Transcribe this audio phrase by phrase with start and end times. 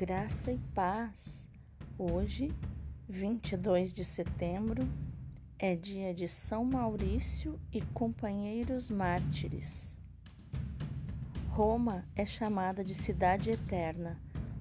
[0.00, 1.46] Graça e paz.
[1.98, 2.50] Hoje,
[3.06, 4.88] 22 de setembro,
[5.58, 9.94] é dia de São Maurício e companheiros mártires.
[11.50, 14.18] Roma é chamada de cidade eterna,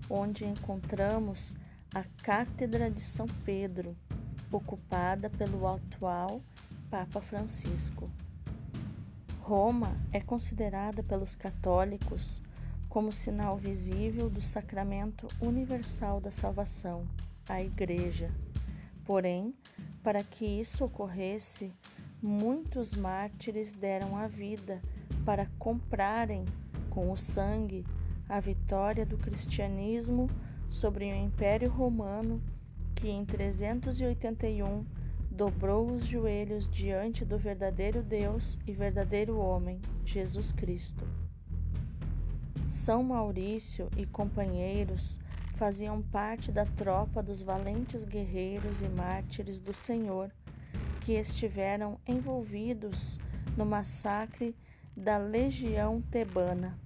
[0.10, 1.56] onde encontramos
[1.96, 3.96] a Cátedra de São Pedro,
[4.52, 6.42] ocupada pelo atual
[6.92, 8.12] Papa Francisco.
[9.40, 12.42] Roma é considerada pelos católicos
[12.90, 17.08] como sinal visível do sacramento universal da salvação,
[17.48, 18.32] a Igreja.
[19.06, 19.54] Porém,
[20.04, 21.72] para que isso ocorresse,
[22.22, 24.82] muitos mártires deram a vida
[25.24, 26.44] para comprarem
[26.90, 27.86] com o sangue
[28.28, 30.30] a vitória do cristianismo
[30.70, 32.42] sobre o Império Romano,
[32.96, 34.86] que em 381
[35.32, 41.06] dobrou os joelhos diante do verdadeiro Deus e verdadeiro homem, Jesus Cristo.
[42.70, 45.20] São Maurício e companheiros
[45.56, 50.32] faziam parte da tropa dos valentes guerreiros e mártires do Senhor
[51.02, 53.20] que estiveram envolvidos
[53.58, 54.56] no massacre
[54.96, 56.78] da legião tebana.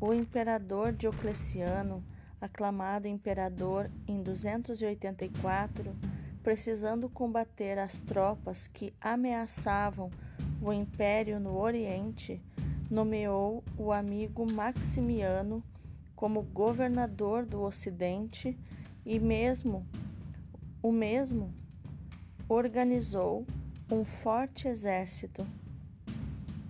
[0.00, 2.04] O imperador Diocleciano,
[2.40, 5.94] aclamado imperador em 284,
[6.42, 10.10] precisando combater as tropas que ameaçavam
[10.60, 12.42] o império no Oriente,
[12.90, 15.62] nomeou o amigo Maximiano
[16.14, 18.58] como governador do Ocidente
[19.04, 19.86] e mesmo
[20.82, 21.54] o mesmo
[22.48, 23.46] organizou
[23.90, 25.46] um forte exército.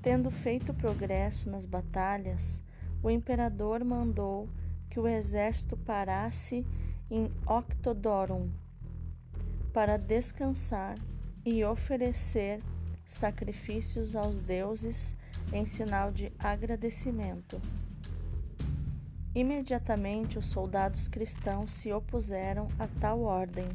[0.03, 2.63] Tendo feito progresso nas batalhas,
[3.03, 4.49] o imperador mandou
[4.91, 6.65] que o exército parasse
[7.11, 8.51] em Octodorum
[9.73, 10.95] para descansar
[11.45, 12.61] e oferecer
[13.05, 15.17] sacrifícios aos deuses
[15.53, 17.61] em sinal de agradecimento.
[19.35, 23.67] Imediatamente os soldados cristãos se opuseram a tal ordem.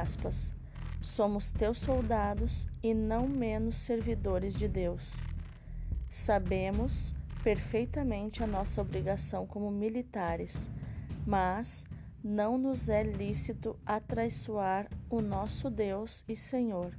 [0.00, 0.52] Aspas,
[1.00, 5.24] Somos teus soldados e não menos servidores de Deus.
[6.08, 10.68] Sabemos perfeitamente a nossa obrigação como militares,
[11.26, 11.84] mas
[12.22, 16.92] não nos é lícito atraiçoar o nosso Deus e Senhor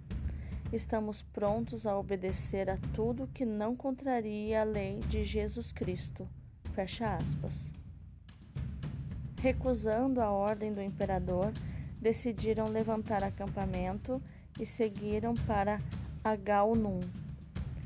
[0.72, 6.28] estamos prontos a obedecer a tudo que não contraria a lei de Jesus Cristo.
[6.74, 7.72] Fecha aspas.
[9.42, 11.52] Recusando a ordem do imperador,
[12.00, 14.22] decidiram levantar acampamento
[14.60, 15.80] e seguiram para
[16.24, 17.00] Agaunum,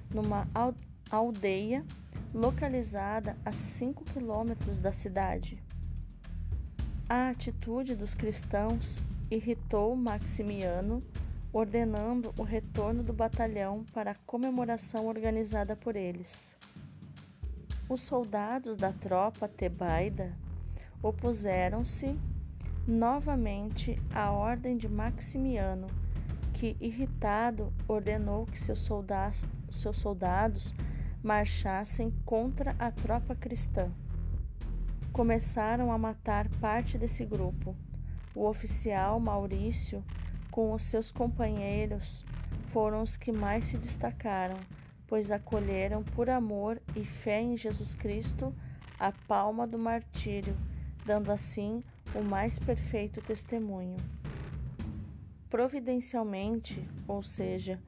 [0.09, 0.47] numa
[1.09, 1.85] aldeia
[2.33, 5.61] localizada a 5 quilômetros da cidade.
[7.07, 8.97] A atitude dos cristãos
[9.29, 11.03] irritou Maximiano
[11.53, 16.55] ordenando o retorno do batalhão para a comemoração organizada por eles.
[17.87, 20.35] Os soldados da tropa tebaida
[21.01, 22.19] opuseram-se
[22.87, 25.87] novamente à ordem de Maximiano,
[26.53, 30.73] que, irritado, ordenou que seus soldados, seus soldados
[31.21, 33.91] marchassem contra a tropa cristã.
[35.11, 37.75] Começaram a matar parte desse grupo.
[38.33, 40.03] O oficial Maurício
[40.53, 42.23] com os seus companheiros
[42.67, 44.59] foram os que mais se destacaram,
[45.07, 48.53] pois acolheram por amor e fé em Jesus Cristo
[48.99, 50.55] a palma do martírio,
[51.03, 53.97] dando assim o mais perfeito testemunho.
[55.49, 57.81] Providencialmente, ou seja,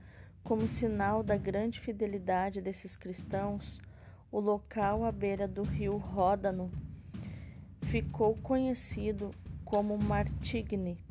[0.44, 3.80] como sinal da grande fidelidade desses cristãos,
[4.32, 6.72] o local à beira do rio Ródano
[7.84, 9.30] ficou conhecido
[9.64, 11.05] como Martigne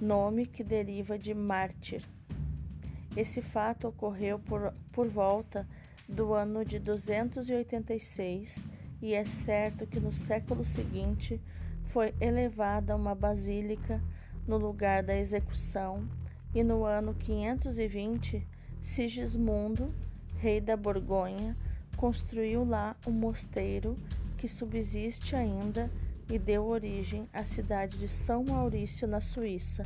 [0.00, 2.02] nome que deriva de mártir.
[3.16, 5.66] Esse fato ocorreu por, por volta
[6.08, 8.66] do ano de 286
[9.02, 11.40] e é certo que no século seguinte
[11.84, 14.02] foi elevada uma basílica
[14.46, 16.08] no lugar da execução
[16.54, 18.46] e no ano 520
[18.80, 19.92] Sigismundo,
[20.36, 21.56] rei da Borgonha,
[21.96, 23.98] construiu lá um mosteiro
[24.36, 25.90] que subsiste ainda
[26.30, 29.84] e deu origem à cidade de São Maurício, na Suíça.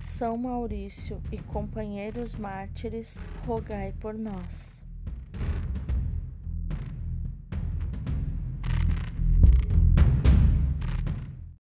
[0.00, 4.85] São Maurício e companheiros mártires, rogai por nós.